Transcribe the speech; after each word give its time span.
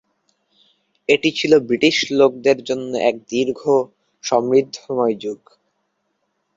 এটি 1.09 1.29
ছিল 1.31 1.51
ব্রিটিশ 1.67 1.97
লোকদের 2.11 2.57
জন্য 2.63 2.91
এক 3.09 3.15
দীর্ঘ, 3.29 3.61
সমৃদ্ধিময় 4.23 5.15
যুগ। 5.23 5.39